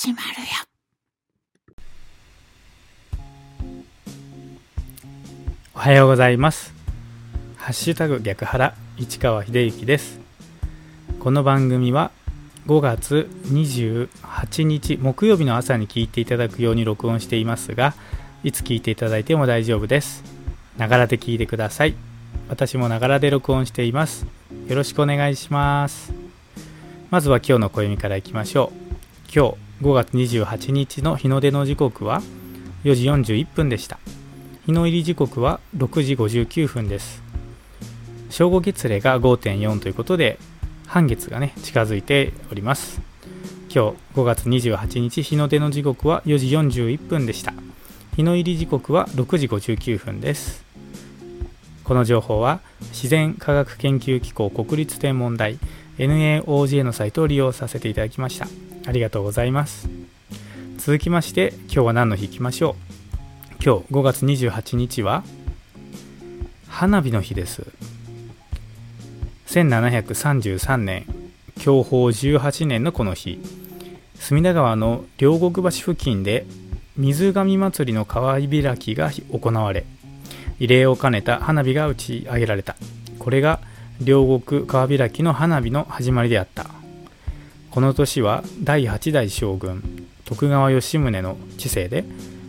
[0.00, 0.46] 始まるよ。
[5.74, 6.72] おはようございます。
[7.56, 10.20] ハッシュタグ逆腹市川秀幸です。
[11.18, 12.12] この番組は
[12.68, 17.94] 5月28日木曜日の朝に聞いていただくように録音していますが
[18.44, 20.22] いつ聞いていただいても大丈夫です。
[20.76, 21.96] ながらで聞いてください。
[22.48, 24.28] 私もながらで録音しています。
[24.68, 26.12] よろしくお願いします。
[27.10, 28.88] まずは今日の暦からいきましょう。
[29.34, 32.20] 今日5月28日の日の出の時刻は
[32.82, 34.00] 4時41分でした。
[34.66, 37.22] 日の入り時刻は6時59分です。
[38.28, 40.40] 正午月齢が5.4ということで
[40.88, 43.00] 半月がね近づいております。
[43.72, 47.54] 今日5月28日日の出の時刻は4時41分でした。
[48.16, 50.64] 日の入り時刻は6時59分です。
[51.84, 52.58] この情報は
[52.90, 55.56] 自然科学研究機構国立天文台
[55.98, 58.48] NAOJ のサイトを利用させていただきました。
[58.88, 59.86] ありがとうございます。
[60.78, 62.74] 続きまして今日は何の日いきましょう。
[63.62, 65.24] 今日5月28日は
[66.68, 67.66] 花火の日です。
[69.48, 71.04] 1733年
[71.62, 73.38] 享保18年のこの日。
[74.14, 76.46] 隅田川の両国橋付近で
[76.96, 79.84] 水上祭りの川開きが行われ
[80.60, 82.74] 慰霊を兼ねた花火が打ち上げられた。
[83.18, 83.60] これが
[84.00, 86.77] 両国川開きの花火の始まりであった。
[87.78, 92.04] この年は第8代将軍徳川吉宗の治世で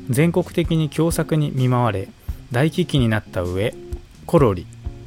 [0.10, 2.10] 全国的に凶作に見舞われ
[2.52, 3.76] 大危機になった上
[4.26, 4.66] コロリ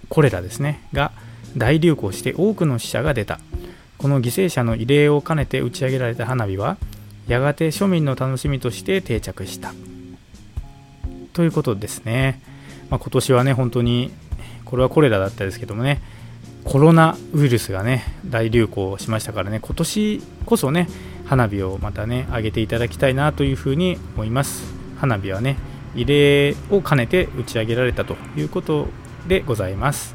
[0.09, 1.11] コレラですねが
[1.57, 3.41] 大流行して多くの死者が出た。
[3.99, 6.77] この犠牲者の慰霊を兼ねて打ち上げられた花火は
[7.27, 9.75] やがて庶民の楽しみとして定着した。
[11.33, 12.41] ということですね、
[12.91, 14.13] まあ、今年はね本当に
[14.67, 16.01] これはコレラだったですけどもね
[16.65, 20.89] コロナウイルスがね大流行しましたからね今年こそね
[21.25, 24.73] 花火をまたね上げていただきたいなというふうに思います。
[24.99, 25.57] 花火はね
[25.95, 28.89] 慰霊を兼ねて打ち上げられたということ
[29.27, 30.15] でございます。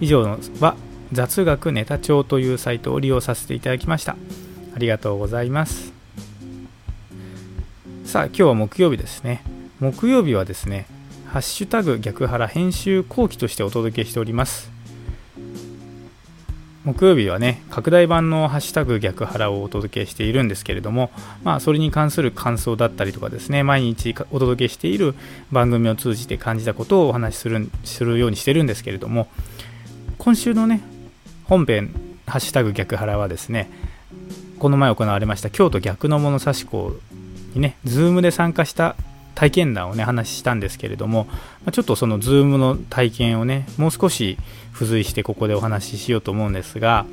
[0.00, 0.76] 以上は
[1.12, 4.16] 雑学ネタ帳というサイトを利用させていただきました。
[4.74, 5.92] ありがとうございます。
[8.04, 9.44] さあ今日は木曜日ですね。
[9.80, 10.86] 木曜日はですね
[11.26, 14.73] ハッシュタグ逆腹編集後期としてお届けしております。
[16.84, 21.10] 木曜日はね拡大版のハッシュタグ逆腹をお届けしているんですけれども
[21.42, 25.14] まあそれに関する感想だったりとかですね毎日お届けしている
[25.50, 29.28] 番組を通じて感じたことをお話しするするようにしてるんですけれども
[30.18, 30.82] 今週のね
[31.44, 31.94] 本編
[32.28, 33.70] 「ハッシュタグ逆腹」はですね
[34.58, 36.94] この前行われました京都逆の物差し校
[37.54, 38.94] にね Zoom で参加した
[39.34, 41.26] 体験談をね話したんですけれども
[41.64, 44.38] まちょっとその Zoom の体験をねもう少し
[44.72, 47.06] 付随してここでお話ししようと思うんですが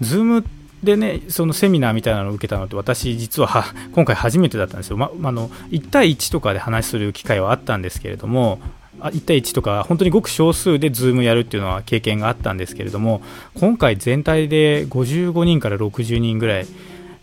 [0.00, 0.44] Zoom
[0.82, 8.60] でねそのセミナーみたいなのを受けたのって私実は 今回初めてだったんですよ、ま、あの1対1とかで話する機会はあったんですけれども
[9.00, 13.22] 1対1とか本当にごく少数で Zoom やるっていうのは経験があったんですけれども
[13.54, 16.66] 今回全体で55人から60人ぐらい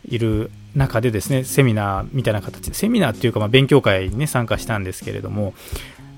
[0.07, 5.53] いる中でですねセミナーみたいな形でセミナーっていうかま勉強会に、ね、参加したんですけれども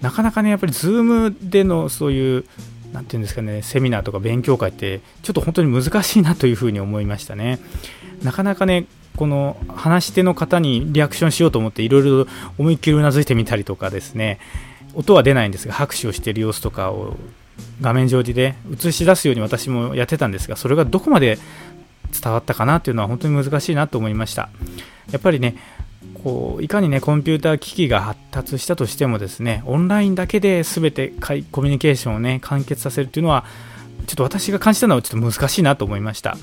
[0.02, 2.46] なかなかねやっぱり Zoom でのそういう
[2.94, 7.60] 何て言うんですかねセミナーとか勉強会ってちょっと本当に難しいなというふうに思いましたね。
[8.24, 8.86] なかなかね
[9.18, 12.28] この話し手の方にリアクションしようと思っていろいろ
[12.58, 14.40] 思いっきりうなずいてみたりとかですね
[14.94, 17.16] 音は出ないんですが拍手をしている様子とかを
[17.82, 21.38] 画面上で映し出すように私もやってたんですがそれがどこまで
[22.12, 24.50] 伝わったかなっていうのは本当に難しいなと思いました。
[25.12, 25.56] やっぱりね
[26.24, 31.14] こういかにねコンピューター機器が発達したとしてもですねオンラインだけで全て
[31.52, 33.46] コミュニケーションをね完結させるっていうのは
[34.08, 36.38] ちょっと私が感じたのはちょっと難しいなと思いました。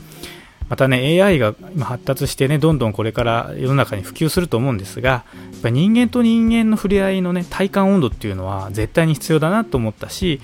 [0.68, 5.24] またね AI が今発達してねどんどんこれから世の中に普及すると思うんですがや
[5.58, 10.40] っぱ人間と人間の触れ合いのね体感温度っていうのは絶対に必要だなと思ったし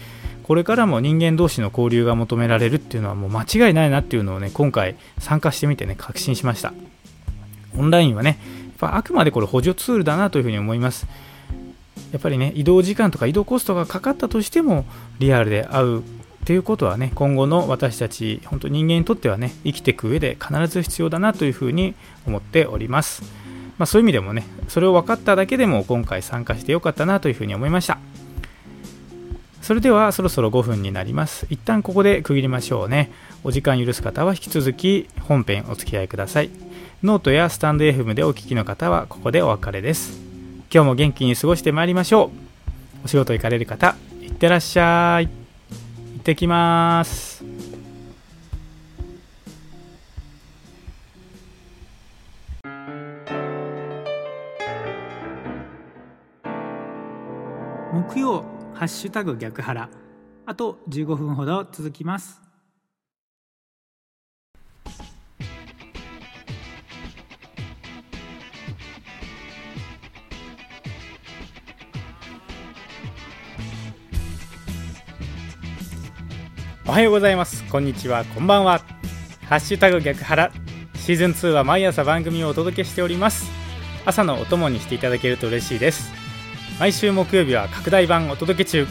[0.49, 6.73] これからも人間同士の交流が求められるっていうのはもう間違いないなっていうのをね今回参加してみてね確信しました。
[7.77, 11.07] オンラインはねやっぱあくまでこれ補助ツールだなというふうに思います。
[12.13, 14.87] やっぱりね移動時間とか移動コストがかかったとしても
[15.19, 16.03] リアルで会うっ
[16.47, 21.95] ていうことはね今後の私たち本当人間にとってはね生きていく上で必ず必要だなというふうに
[22.27, 23.23] 思っております、
[23.77, 27.99] まあ、そういう意味でもねそれを分かっただけでも今回参加してよかったなというふうに思いました。
[29.69, 31.47] それではそろそろ5分になります。
[31.51, 33.13] 一旦ここで区切りましょうね。
[33.45, 36.49] お時間許す方は引き続き本編お付き合いください。
[37.03, 40.19] ノートやスタンド FM でお聞きの方はここでお別れです。
[40.73, 42.31] 今日も元気に過ごしてまいりましょ
[43.03, 43.05] う。
[43.05, 45.27] お仕事行かれる方いってらっしゃい。
[45.27, 45.31] 行
[46.21, 47.45] ってきます。
[57.93, 59.91] 木曜ハッシュタグ逆腹
[60.47, 62.41] あと15分ほど続きます。
[76.87, 77.65] おはようございます。
[77.65, 78.25] こんにちは。
[78.27, 78.79] こんばんは。
[79.49, 80.53] ハッシュタグ逆腹
[80.95, 83.51] シーズン2は毎朝番組をお届けしております。
[84.05, 86.18] 朝のお供にしていただけると嬉しいです。
[86.79, 88.87] 毎週木曜日は拡大版お届け中。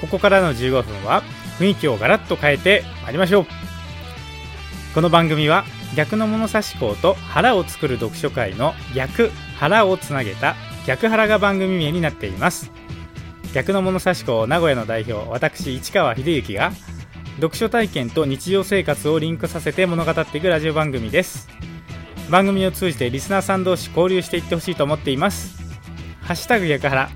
[0.00, 1.24] ここからの15分は
[1.58, 3.46] 雰囲気をガラッと変えてまいりましょう。
[4.94, 5.64] この番組は
[5.96, 10.54] 逆の物差し校と腹を作る読書会の逆腹をつなげた
[10.86, 12.70] 逆腹が番組名になっています。
[13.52, 16.70] 逆の物差し校名古屋の代表私市川秀幸が
[17.36, 21.48] 読書体験と日常生活をリンクさせて物語っていくラジオ番組です。
[22.30, 25.57] 番組を通じてリスナーさん同士交流していってほしいと思っています。
[26.28, 27.08] ハッシュタグ逆腹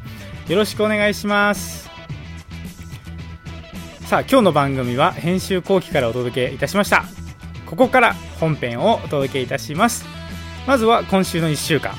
[0.48, 1.90] よろしくお願いします。
[4.06, 7.04] さあ今日の番組は編集後期からお届けいたしました。
[7.66, 10.06] ここから本編をお届けいたします。
[10.66, 11.92] まずは今週の1週間。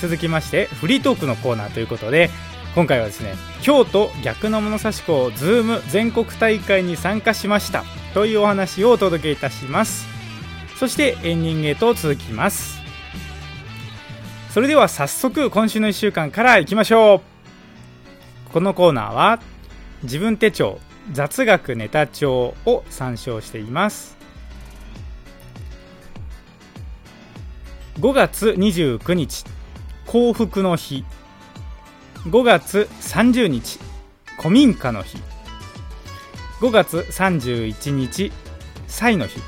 [0.00, 2.30] 続きましてフリートークのコーナーということで
[2.76, 7.82] 今回はですね京都逆の物差し校ズーム全国大会に参加しました
[8.14, 10.06] というお話をお届けいたします。
[10.76, 12.79] そしてエンディングへと続きます。
[14.50, 17.22] それでは早速今週の1週間からいきましょ
[18.48, 18.52] う。
[18.52, 19.40] このコーナーは
[20.02, 20.80] 自分手帳
[21.12, 24.16] 雑学ネタ帳を参照しています。
[28.00, 29.44] 5月29日
[30.06, 31.04] 幸福の日。
[32.24, 33.78] 5月30日
[34.36, 35.16] 古民家の日。
[36.60, 38.32] 5月31日
[38.88, 39.38] 祭の日。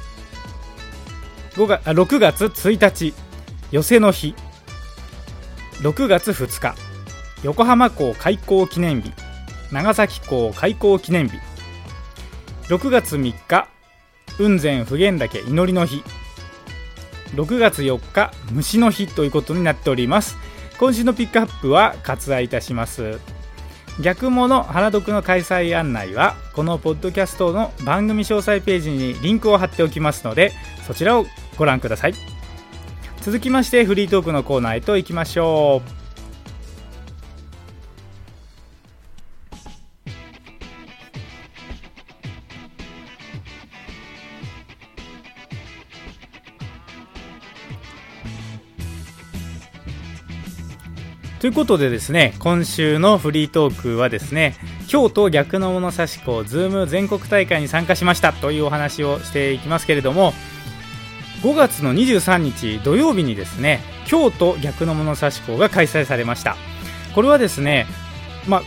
[1.54, 3.12] 5月6月1日
[3.72, 4.36] 寄せの日。
[5.82, 6.76] 6月2日。
[7.42, 9.12] 横浜港開港記念日。
[9.72, 11.38] 長崎港開港記念日。
[12.68, 13.68] 6月3日。
[14.36, 16.04] 雲仙普賢岳祈りの日。
[17.34, 18.30] 6月4日。
[18.52, 20.36] 虫の日ということになっております。
[20.78, 23.18] 今週のピックアップは割愛いたします。
[24.00, 30.52] 逆物花読の開催案内はこのポッドキャストの番組詳細ページにリンクを貼っておきますので
[30.86, 31.26] そちらを
[31.58, 32.31] ご覧ください。
[33.22, 36.02] 続きましてフリートークのコーナーへと行きましょう。
[51.38, 54.56] ということでですね、今週のフリートークはですね、
[54.88, 60.32] 京都逆の物差し子ズーム全国大会に参加しましたというお話をしていきますけれども、
[61.42, 66.56] 5月の23日土曜日にですね、京都逆の物差し子が開催されました。
[67.14, 67.86] これはですね、
[68.46, 68.62] まあ、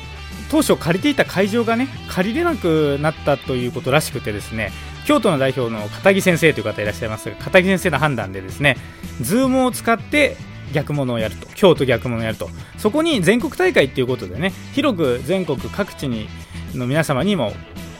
[0.51, 4.71] 当初借りていた会場がね、借りれなくなったということらしくてですね、
[5.05, 8.77] 京都の代表の片木先生という方いらっしゃいますが、片木先生の判断でですね、
[9.21, 10.35] ズームを使って
[10.73, 16.27] 逆物をやると京都逆物をやるとそこに全国大会っていうことでね広く全国各地に
[16.73, 17.53] の皆様にも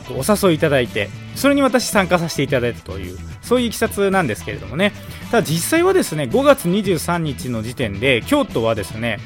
[0.10, 4.92] お誘いいただいてそれに私参加させていただいたというそういういきさつなんですけれどもね。
[5.32, 9.20] ただ実際はですね5月23日の時点で京都はですね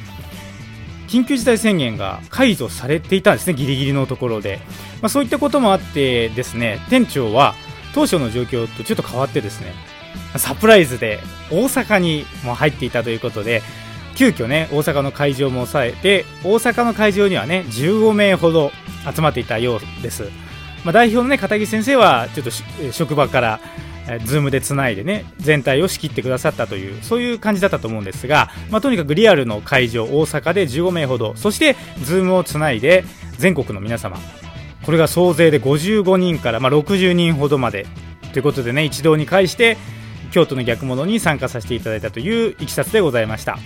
[1.07, 4.59] 緊急事態宣言が解除されていたんですねギリギリのところで、
[5.01, 7.55] まあ、そういったこともあってですね店長は
[7.95, 9.73] 当初の状況とちょっと変わってですね
[10.38, 11.19] サプライズで
[11.51, 13.63] 大阪にも入っていたということで
[14.15, 18.71] 急遽ね大阪の会場も抑えて大阪の会場にはね15名ほど
[19.13, 20.23] 集まっていたようです、
[20.83, 23.59] まあ、代表のね片木先生はちょっと職場から
[24.25, 33.04] ズームでつないでね全体を仕切ってくださったというそういう感じだったと思うんですが、まあ、とにかくリアルの会場大阪で15名ほどそしてズームをつないで
[33.38, 34.18] 全国の皆様
[34.84, 37.86] これが総勢で55人から、まあ、60人ほどまで
[38.34, 39.78] ということでね一堂に会して
[40.32, 43.58] 京都の逆物に参加させていただいたといういきさつでございました。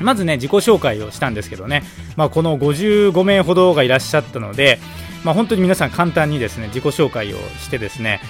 [0.00, 1.82] まずね自己紹介をしたんですけどね、
[2.16, 4.78] まあ、この55名ほどがいらっしゃったので、
[5.24, 8.20] まあ、本当に皆さん簡単にですね自己紹介をしてですね、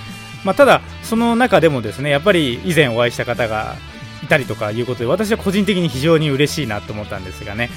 [0.44, 3.76] まあ、ただその中でもですねやっぱり以前お会いした方が
[4.22, 7.70] いたりとかいうことで私は個人的に非常に嬉しいなと思ったんですがね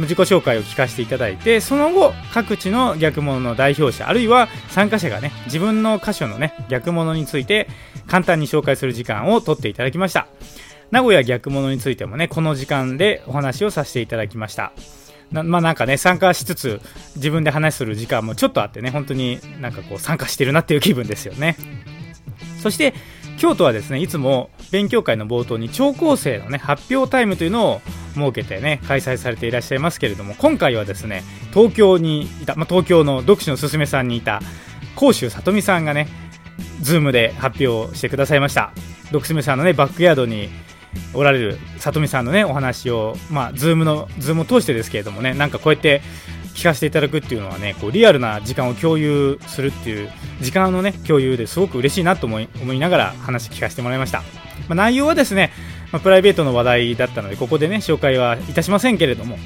[0.00, 7.68] 自己紹介を聞かせていただいてその後各地の逆物の代表者あるいは参加者がね自分の箇所のね逆物について
[8.06, 10.28] 簡単に紹介する時間を取っていただきました。
[10.90, 14.72] 名古屋逆物についてもねこの時間でお話をさせていただきました。
[15.32, 16.80] なまあなんかね参加しつつ
[17.16, 21.56] 自分で話する時間もちょっとあってね本当になんかこう参加してるなっていう気分ですよね。
[22.62, 22.94] そして
[23.38, 27.80] 京都はですねいつも勉強会の冒頭に超高生のね発表タイムというのを
[28.14, 31.22] 設けてね開催されていらっしゃいますけれども今回はですね
[31.52, 34.40] 東京にいた、まあ、東京の読書のすすめさんにいた
[34.94, 36.08] 甲州さとみさんがね
[36.80, 38.72] ズームで発表してくださいました。
[39.06, 40.48] 読すすめさんのねバックヤードに
[41.14, 46.02] おられるさとみさんのねお話をまあズームのズームを通してですけれどもねなんかこうやって
[46.56, 50.10] 聞かせていただくっていうのはねこうリアルな時間を共有するっていう
[50.40, 54.22] 時間のね共有ですごく嬉しいなと思い思いながら話聞かせてもらいました、
[54.68, 55.52] まあ、内容はですね、
[55.92, 59.36] まあ、プライベートの話題だったのでここでね紹介はいたしませんけれども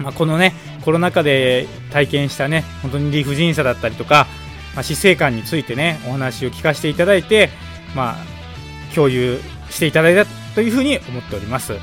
[0.00, 0.52] まあ、このね
[0.84, 4.26] コロナ禍で体験したね本当に理不尽さだったりとか、
[4.74, 7.50] まあ、死生観についてねお話を聞かせていただいて、
[7.94, 9.38] まあ、共有
[9.70, 11.74] していただいたというふうに思っております、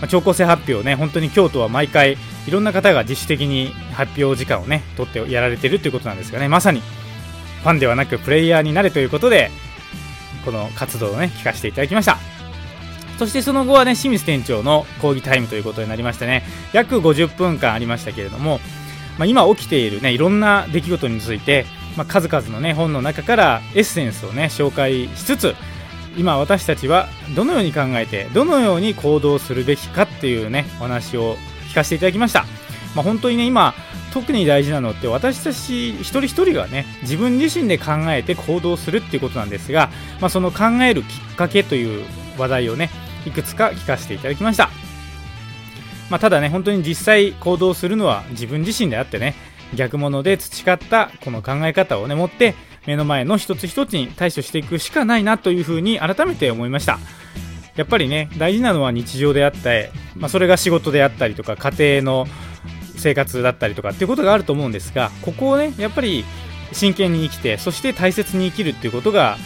[0.00, 9.50] まあ、超高生発表ね本当に京都は毎回いろんな方が自主的に発表時間をね取ってやられてるということなんですがねまさにファンではなくプレイヤーになれということで
[10.44, 12.36] この活動をね聞かせていただきました。
[13.18, 18.60] そしてその後はね清水店長の講義タイムということになりましてね約50分間ありましたけれども、
[19.18, 21.64] まあ、今起きているねいろんな出来事について、
[21.96, 25.54] まあ、数々のね本の中からエッセンスをね紹介しつつ
[26.16, 31.36] 今私たちはどのように考えてどのように行動するべきかっていうねお話を
[31.70, 32.44] 聞かせていただきました、
[32.94, 33.74] まあ、本当にね今
[34.12, 42.06] 特に大事なのって私たち一人一人がね自分自身で考えて行動するっていうことなんですが、まあ、その考えるきっかけという
[42.38, 42.88] 話題をね
[43.26, 44.70] いくつか聞かせていただきました、
[46.08, 49.34] まあ、ただね本当に実際行動するのは自分自身であってね
[49.74, 52.54] 逆物で培ったこの考え方をね持って
[52.86, 56.98] 目の前の一つ一つに対処していくしかないなというふうに改めて思いました。
[57.76, 62.26] やっぱりね大事なのは日常であったり、まあ、それが仕事であったりとか家庭の
[62.96, 66.24] 生活だったりとかっていうことがあると思うんですがここをねやっぱり
[66.72, 69.36] 真剣に生きてそして大切に生きるっていうことが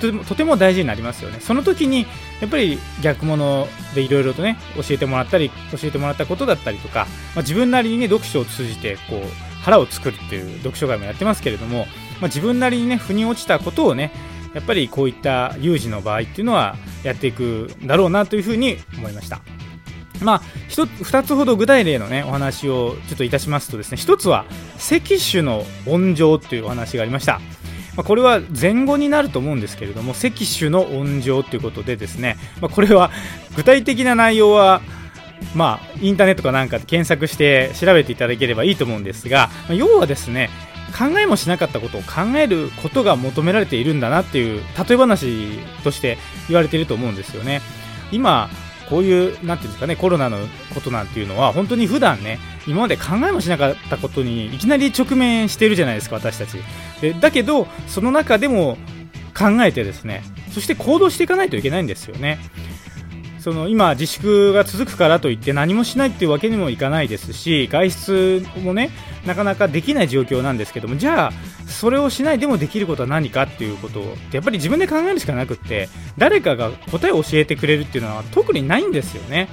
[0.00, 1.40] とてもとても大事になりますよね。
[1.40, 2.06] その時に
[2.40, 9.20] やっぱり逆物でいろいろとね教えてもらったり教えてもらったことだったりとか、まあ、自分なりにね読書を通じてこう
[9.62, 11.86] 腹を作るっていう読書会もやってますけれども、
[12.20, 14.12] まあ、自分なりにね腑に落ちたことをね
[14.54, 19.40] やっぱりこういった有事の場合っていうのはやっていくんだろうなというふうに思いました。
[20.20, 24.44] まあ、2つほど具体例の、ね、お話をちょっといたしますとですね1つは
[24.78, 27.40] 石種の温情というお話がありました。
[27.96, 33.10] まあ、これは前後になると思うんですけれども石種の温情ということでですね、まあ、これは
[33.54, 34.80] 具体的な内容は
[35.54, 40.50] まあ、インターネットかなんかで検索して調べていただければいいと思うんですが、ま、要はですね
[40.92, 46.18] 考えもしなかったことを考えることが求められているんだなっていう例え話として
[46.48, 47.60] 言われていると思うんですよね。
[48.10, 48.50] 今
[48.92, 50.36] こういう、なんていうんですかね、コロナの
[50.74, 56.58] ことなんていうのは、本当に普段ね、今まで考えもしなかったことにいきなり直面してるじゃないですか、私たち。
[57.00, 58.76] でだけど、その中でも
[59.34, 60.22] 考えてですね、
[60.52, 62.38] そして行動していかないといけないんですよね。
[63.42, 68.90] その今、自粛が続くからといって何もしないっていうわけにもいかないですし外出もね
[69.26, 71.32] なかなかできない状況なんですけどもじゃあ、
[71.66, 79.48] それをしないでもできることは何かっていうことをやっぱり自分で考えるしかなくって誰かが答えを教えてくれるっていうのは特にないんですよね。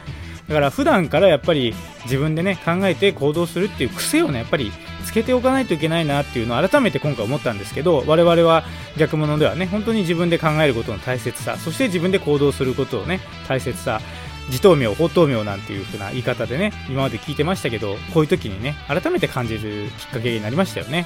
[0.49, 1.75] だから普段からやっぱり
[2.05, 4.71] 自分でね考えて行動するっていう癖をねやっぱり
[5.05, 8.63] つけておかないといけないなっていうのを改めて今回思ったんですけど我々は
[8.97, 14.01] 逆物ではね本当に自分で考えることの大切さそして自分で行動することをね大切さ
[14.47, 21.05] 自頭名、法頭名なんていう風な言い方でね今まで聞いてましたけどこういう時にね改めて感じるきっかけになりましたよね。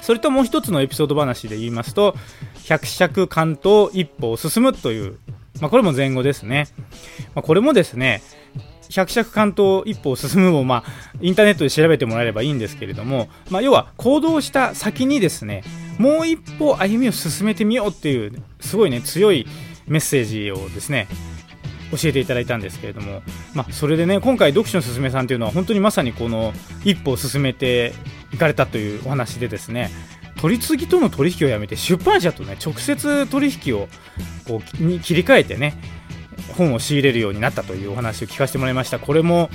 [0.00, 2.14] それともう一つのエピソード話で言いますと
[2.64, 5.18] 百尺関東一歩を進むという
[5.62, 6.66] まあ、これも前後ですね。
[7.36, 8.20] まあ、これもですね、
[8.90, 15.62] 百尺関東一歩を進むも、まあ、インターネットで調べてもらえればいいんですけれども、まあ、要は行動した先にですね、
[15.98, 19.46] もう一歩歩みを進めてみようっていう、すごいね、強い
[19.86, 21.06] メッセージをですね、
[21.92, 23.22] 教えていただいたんですけれども、
[23.54, 26.52] まあ、それでね、今回、読書のすすめさんというのは、本当にまさにこの
[26.84, 27.92] 一歩を進めて
[28.34, 29.92] いかれたというお話でですね、
[30.42, 33.86] 取り次ぎとの取引をやめて出版社とね直接取引を
[34.44, 35.80] こうに切り替えてね
[36.56, 38.98] 本を仕入れるようになったというお話を聞かせてもらいました。
[38.98, 39.50] これも,、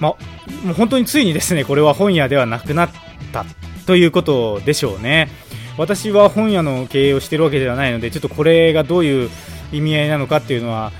[0.00, 0.16] ま、
[0.64, 2.90] もう本当についにですねこれは本屋ではなくなっ
[3.30, 3.44] た
[3.84, 5.28] ということでしょうね。
[5.76, 9.30] 私は本屋の経営をしているわけではないのでちょっとこれがどういう
[9.70, 10.92] 意味合いなのかっていうのは、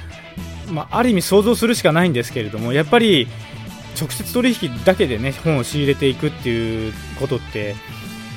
[0.70, 3.26] まあ、ある意味想像するしかないんですけれどもやっぱり
[3.99, 7.75] 直接取引だけでね本を仕入れていくっていうことって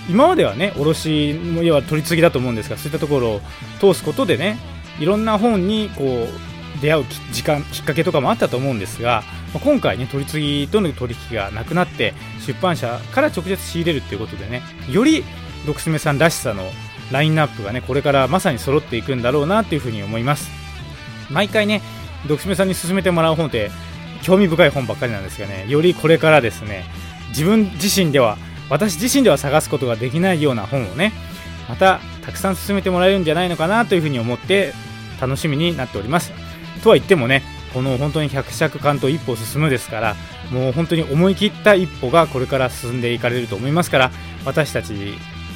[0.10, 3.42] 今まではね卸も要は取り次ぎだと思うんですがそういったところを
[3.80, 4.58] 通すことでね
[5.00, 9.24] いろんな本にこう出会う時間きっかけとかもあったと思うんですが
[9.64, 12.14] 今回ね取り次ぎとの取引がなくなって
[12.46, 15.24] 出版社から直接仕入れるということでねより
[15.66, 16.64] ドスメさんらしさの
[17.12, 20.50] ラインナップがねこれからまさに揃っていくんだろうなというふうに思います。
[21.30, 21.82] 毎回ね
[22.28, 23.72] ドクスメさんに勧めてもらう本って
[24.22, 26.86] 興味深い本ばっかりなんですがねよりこれからですね
[27.30, 28.38] 自分自身では
[28.70, 31.12] 私自身では探すことができないような本をね
[31.68, 34.74] またたくさん進めてもらえるんじゃないのかなというふうに思って
[35.20, 36.32] 楽しみになっております。
[36.84, 40.16] とは言ってもねこの本当に百尺間と一歩進むですから
[40.52, 44.12] もう本当に思い切った一歩がこれから進んでいかれると思いますから
[44.46, 45.14] 私たち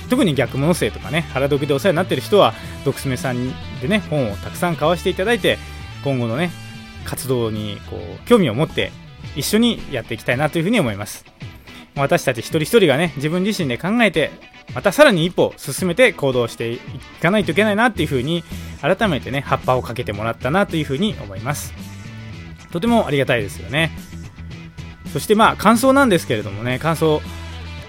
[0.09, 2.53] 特に逆物性とかね腹時でお世話になってる人は
[2.85, 3.49] ドクスメさん
[3.81, 5.57] でね本をたくさん買わせていただいて
[6.03, 6.51] 今後のね
[7.05, 8.91] 活動にこう興味を持って
[9.35, 11.25] 一緒にやっていきたいなというふうに思います。
[11.95, 14.31] 私たち一人一人がね自分自身で考えて
[14.73, 16.79] またさらに一歩進めて行動してい
[17.21, 18.43] かないといけないなっていうふうに
[18.81, 21.73] 改めてね葉っぱをかけてもらったなというふうに思います。
[22.71, 23.91] とてもありがたいですよね。
[25.11, 27.21] そしてまあ感想なんですけれどもね感想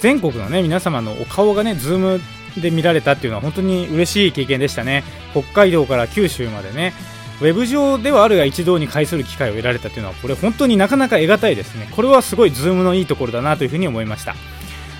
[0.01, 2.21] 全国のね皆様のお顔がねズーム
[2.61, 5.03] で見られたっていうのは本当に嬉しい経験でしたね。
[5.33, 6.93] 北海道から九州までね
[7.41, 11.89] ウェブ上ではあるが一堂に会する機会を得られたというのはこれ本当になかなか得難いですね。
[11.95, 14.35] これはすごいズームのいいところだなというふうに思いました。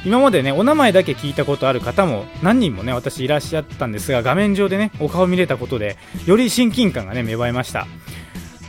[0.05, 7.87] 今までねお名前だけ聞いたことある方も何人もね私いらっしゃったんですが画面上でねお顔見れたことでより親近感がね芽生えました。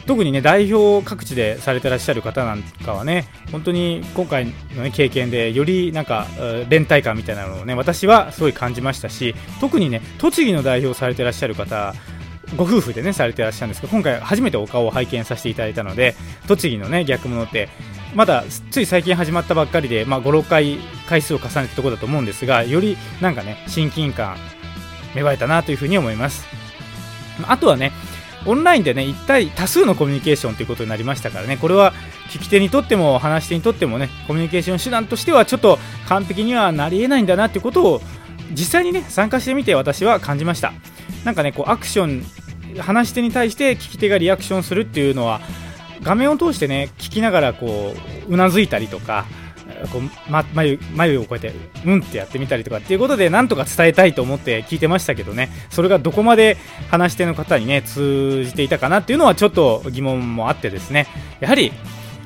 [0.06, 6.28] 特にね代表各地でされてらっしゃる方なんかはね本当に今回の、ね、経験でよりなんか
[6.70, 11.96] 連帯感みたいなのをね私はすごい感じましたし特にね栃木の代表されてらっしゃる方
[12.56, 16.16] ご夫婦でねされてらっしゃるんですけど今回初めてお顔を拝見させていただいたので
[16.48, 17.70] 栃木のね逆物って
[18.14, 24.38] まだつい最近始まったばっかりで、まあ、56回回数を重ねたところだと思うんですがよりなんかね親近感
[25.16, 26.46] 芽生えたなというふうに思います。
[27.48, 27.92] あとはね
[28.46, 31.94] オンラインでね一体多数のコミュニケーションということになりましたからねこれは
[32.30, 38.02] 聞き手にとっても話し手にとってもねコミュニケーション手段としてはちょっと完璧にはなりえないんだなということを
[38.52, 40.74] 実際にね参加してみて私は感じました。
[41.26, 42.24] なんかねこうアクション
[42.82, 45.42] 話し手に対して聞き手がリアクションするっていうのは
[46.04, 47.94] 画面を通してね聞きながらこ
[48.30, 49.26] ううなずいたりとか
[49.92, 51.54] こう、ま、眉眉をこうやって
[51.86, 55.50] うんってやってみたりとかっていうことでなんとか伝えたいと思って聞いてましたけどね。
[55.70, 56.58] それがどこまで
[56.90, 61.08] 話し手の方にね通じていたかなっていうのはちょっと疑問もあってですね。
[61.40, 61.72] やはり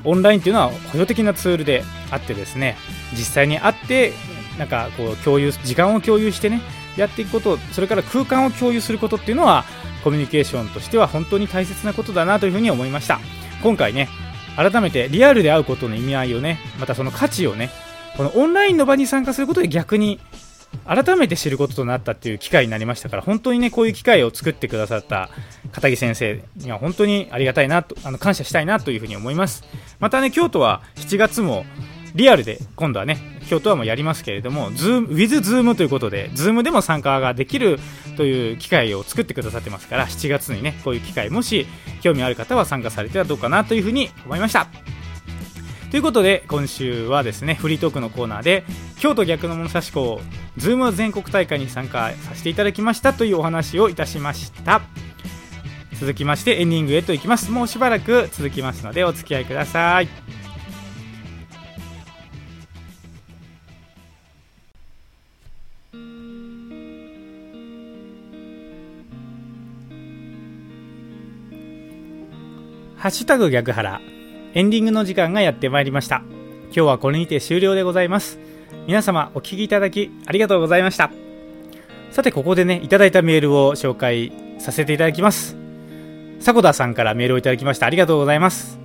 [0.04, 2.76] オンラインっていうのは補助的なツールであってですね。
[3.12, 4.12] 実際に会って
[4.58, 6.60] なんかこう共有時間を共有してね
[6.96, 9.64] やっていくことそれから空間を共有することっていうのは
[10.04, 13.20] コミュニケーションとしては本当に大切なことだなというふうに思いました。
[13.62, 14.08] 今回ね
[14.56, 17.70] 改めてリアルで会うことの意味合いをねまたその価値をね
[18.16, 20.18] このオンラインの場に参加することで逆に
[20.86, 25.30] 改めて知ることとなったっていう機会になりましたから本当にねこういう機会を作ってくださった
[25.72, 29.64] 片木先生には本当にありがたいなとあの感謝したいなというふうに思います。
[29.98, 31.64] またね京都は7月も
[32.14, 37.78] リアルで今度はね京都はもやりますけれどもズーム with Zoom ということで Zoom でも参加ができる
[38.16, 41.66] という機会を作ってくださってますから7月にねこういう機会もし
[42.02, 44.68] 興味ある方は参加されてはどうかなというふうに思いました。
[45.90, 48.64] ということで今週はですねフリートークのコーナーで
[49.00, 50.20] 京都逆のものさし講
[50.56, 54.82] ズーム全国大会に参加させていただきましたというお話をいたしました。
[55.98, 57.50] 続きましてエンディングへと行きます。
[57.50, 60.29] もうしばらく続きますのでお付き合いください。
[73.00, 73.98] ハッシュタグ逆腹
[74.52, 76.16] エンディングの時間がやってまいりました。
[76.64, 78.38] 今日はこれにて終了でございます。
[78.86, 81.10] 皆様お聞きいただきありがとうございました。
[82.10, 85.56] さてここでねいただいたメールを紹介させていただきます。
[86.40, 88.78] 迫田さんからメールをいただきましたありがとうございます。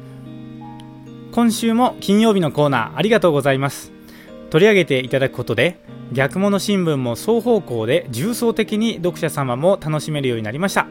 [1.33, 3.91] 今週も金曜日のコーナーありがとうございます。
[4.49, 5.77] 取り上げていただくことで
[6.13, 10.87] 逆物新聞も双方向で重層的に読者様も楽しめるようになりました。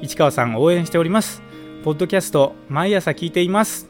[0.00, 1.42] 市川さん応援しております。
[1.82, 3.88] ポッドキャスト毎朝聞いています。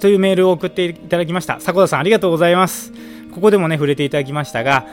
[0.00, 1.58] というメールを送っていただきました。
[1.58, 2.92] 迫田さんありがとうございます。
[3.34, 4.86] ここでもね触れていただきましたが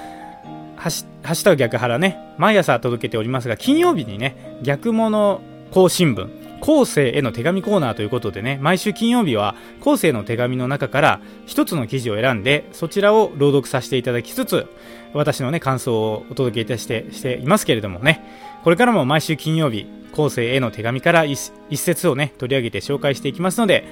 [0.76, 14.66] ハッシュタグ逆腹ね毎朝届けておりますが金曜日にね逆物更新聞後世への手紙コーナーということでね毎週金曜日は後世の手紙の中から一つの記事を選んでそちらを朗読させていただきつつ
[15.14, 18.24] 私のね感想をお届けいたしてしていますけれどもね
[18.64, 23.84] これからも毎週金曜日後世への手紙から一節をね取り上げて紹介していきますので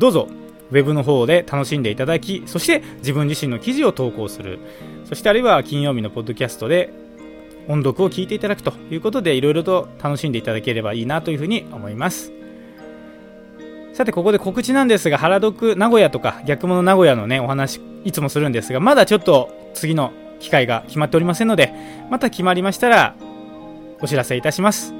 [0.00, 0.26] どうぞ
[0.70, 4.58] ウェブの方で楽しんでいただきそして自分自身の記事を投稿する。
[5.08, 6.92] そしてあるいは金曜日のポッドキャストで
[7.68, 12.32] 音読を聞いていただくということでいろいろと楽しんでいただければいいなというふうに思います。
[13.92, 21.72] さてここで告知なんですが原読名古屋とか逆物名古屋のねお話いつもするんですがまだちょっと次の機会が決まっておりませんので
[22.10, 23.16] また決まりましたら
[24.00, 24.94] お知らせいたします。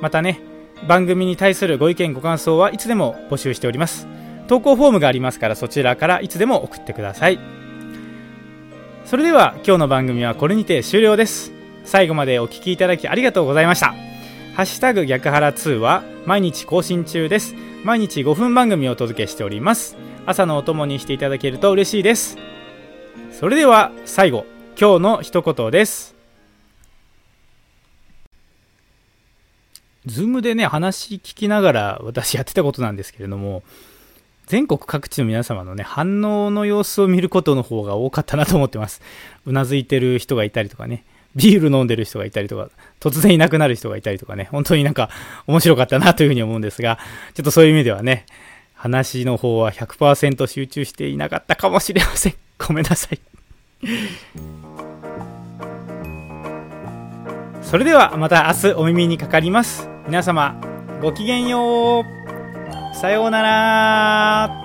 [0.00, 0.40] またね、
[0.88, 4.06] 番組に対するご意見ご感想はいつでも募集しております。
[4.48, 7.63] 投稿フォームがありますからそちらからいつでも送ってください。
[9.04, 11.52] それでは今日の番組はこれにて終了です。
[11.84, 13.88] 最後までお聴きいただきありがとうございました。
[14.54, 17.54] ハッシュタグ逆腹2は毎日更新中です。
[17.84, 19.96] 毎日5分番組をお届けしております。
[20.24, 22.38] 朝のお供にしていただけると嬉しいです。
[23.30, 24.46] それでは最後
[24.80, 26.14] 今日の一言です。
[30.06, 33.64] ズームでね話聞きながら私やってたことなんですけれども
[34.46, 39.00] 全国各地の皆様のね反応の様子を見ることの方が多かったなと思ってます
[39.46, 41.04] うなずいてる人がいたりとかね
[41.36, 45.10] ビール飲んでる人がいたりとか、突然いなくなる人がいたりとかね、本当になんか
[45.46, 46.98] 面白かったなというふうに思うんですが、
[47.34, 48.26] ちょっとそういう意味ではね、
[48.74, 52.34] 話の方は100%集中していなかったかもしれません。
[52.58, 53.20] ごめんなさい。
[57.62, 59.88] それではまた明日お耳にかかります。
[60.06, 60.60] 皆様、
[61.02, 62.23] ごきげんよう。
[62.94, 64.63] さようなら。